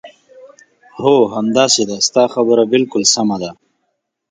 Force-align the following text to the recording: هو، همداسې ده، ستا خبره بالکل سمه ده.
هو، 1.01 1.15
همداسې 1.35 1.81
ده، 1.89 1.97
ستا 2.07 2.23
خبره 2.33 2.63
بالکل 2.73 3.03
سمه 3.13 3.37
ده. 3.43 3.51